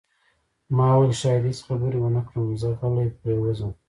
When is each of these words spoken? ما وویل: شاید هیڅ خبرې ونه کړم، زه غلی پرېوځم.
ما 0.75 0.87
وویل: 0.95 1.13
شاید 1.21 1.43
هیڅ 1.49 1.59
خبرې 1.67 1.97
ونه 2.01 2.21
کړم، 2.27 2.47
زه 2.61 2.69
غلی 2.79 3.07
پرېوځم. 3.21 3.71